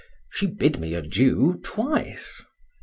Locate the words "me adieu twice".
0.79-2.41